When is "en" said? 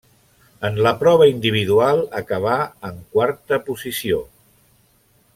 0.69-0.77, 2.89-2.97